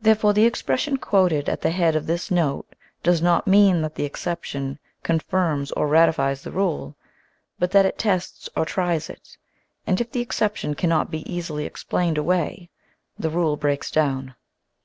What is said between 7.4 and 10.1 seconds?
but that it tests or tries it, and if